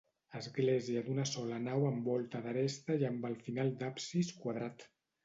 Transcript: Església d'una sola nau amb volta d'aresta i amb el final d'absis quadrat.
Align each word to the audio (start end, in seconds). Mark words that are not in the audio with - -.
Església 0.37 1.01
d'una 1.09 1.25
sola 1.31 1.59
nau 1.65 1.85
amb 1.89 2.09
volta 2.11 2.41
d'aresta 2.45 2.97
i 3.05 3.07
amb 3.11 3.29
el 3.31 3.37
final 3.49 3.71
d'absis 3.83 4.33
quadrat. 4.41 4.89